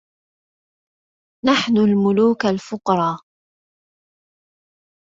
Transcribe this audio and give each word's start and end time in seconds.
نحن 1.45 1.77
الملوك 1.77 2.45
الفقرا 2.45 3.21